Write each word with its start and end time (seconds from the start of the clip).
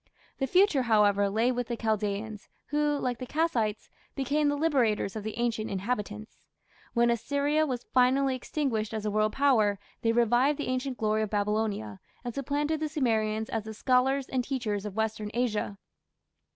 The 0.39 0.47
future, 0.47 0.81
however, 0.81 1.29
lay 1.29 1.51
with 1.51 1.67
the 1.67 1.77
Chaldaeans, 1.77 2.49
who, 2.69 2.97
like 2.97 3.19
the 3.19 3.27
Kassites, 3.27 3.87
became 4.15 4.47
the 4.49 4.55
liberators 4.55 5.15
of 5.15 5.23
the 5.23 5.37
ancient 5.37 5.69
inhabitants. 5.69 6.41
When 6.95 7.11
Assyria 7.11 7.67
was 7.67 7.83
finally 7.93 8.35
extinguished 8.35 8.95
as 8.95 9.05
a 9.05 9.11
world 9.11 9.33
power 9.33 9.77
they 10.01 10.11
revived 10.11 10.57
the 10.57 10.69
ancient 10.69 10.97
glory 10.97 11.21
of 11.21 11.29
Babylonia, 11.29 11.99
and 12.23 12.33
supplanted 12.33 12.79
the 12.79 12.89
Sumerians 12.89 13.47
as 13.51 13.65
the 13.65 13.75
scholars 13.75 14.27
and 14.27 14.43
teachers 14.43 14.87
of 14.87 14.95
Western 14.95 15.29
Asia. 15.35 15.77